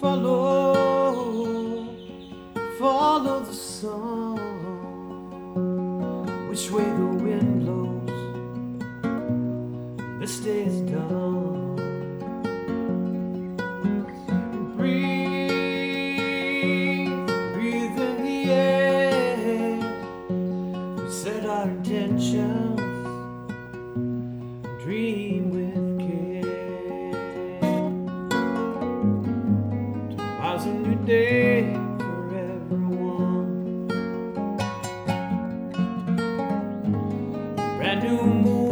Follow, 0.00 0.74
follow 2.78 3.40
the 3.40 3.52
sun, 3.52 4.36
which 6.48 6.70
way 6.70 6.84
the 6.84 7.06
wind 7.24 7.60
blows. 7.64 8.10
This 10.20 10.40
day 10.40 10.63
day 31.04 31.74
for 31.98 32.34
everyone. 32.34 33.86
Brand 37.76 38.02
new 38.02 38.22
moon. 38.22 38.63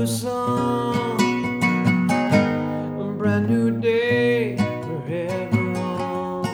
new 0.00 0.06
song, 0.06 1.20
a 2.98 3.12
brand 3.18 3.50
new 3.50 3.70
day 3.70 4.56
for 4.56 5.02
everyone. 5.06 6.44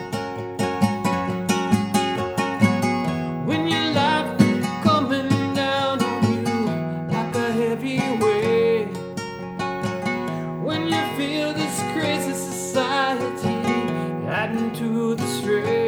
When 3.47 3.69
your 3.69 3.93
life 3.93 4.37
coming 4.83 5.29
down 5.55 6.03
on 6.03 6.23
you 6.35 6.55
like 7.15 7.37
a 7.37 7.53
heavy 7.53 8.01
weight, 8.25 8.89
when 10.65 10.89
you 10.89 11.03
feel 11.17 11.53
this 11.53 11.81
crazy 11.93 12.35
society 12.35 13.59
adding 14.27 14.73
to 14.73 15.15
the 15.15 15.27
stress. 15.39 15.86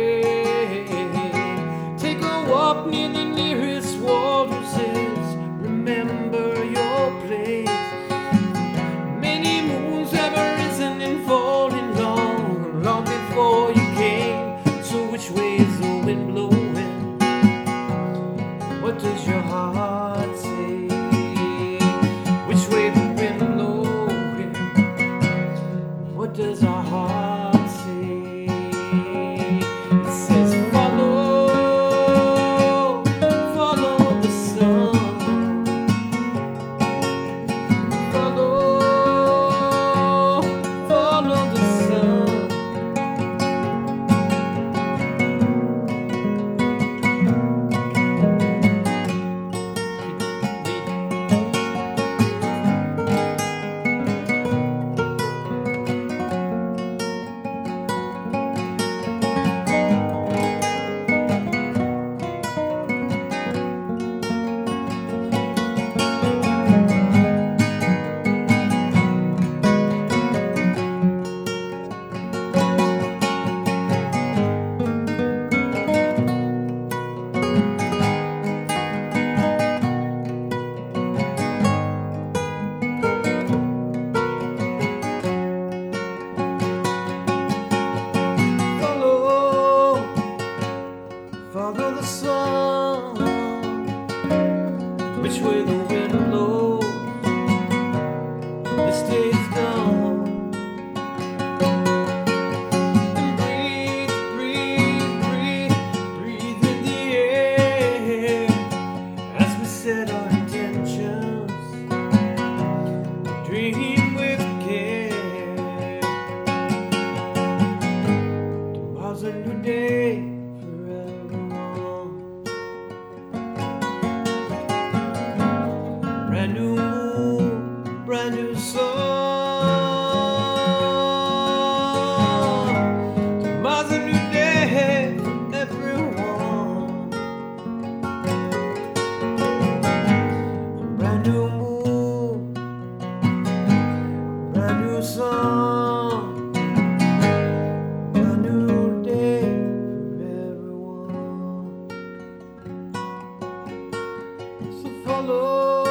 follow, 155.26 155.84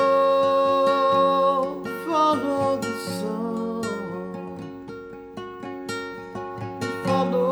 follow 2.05 2.77
the 2.77 2.93
sun, 3.19 3.83
follow. 7.03 7.46